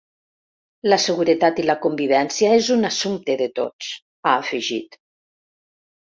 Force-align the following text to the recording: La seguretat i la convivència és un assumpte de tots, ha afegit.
La 0.91 0.97
seguretat 1.01 1.59
i 1.63 1.65
la 1.69 1.75
convivència 1.83 2.49
és 2.61 2.69
un 2.75 2.89
assumpte 2.89 3.35
de 3.41 3.47
tots, 3.59 3.91
ha 4.23 4.33
afegit. 4.39 4.97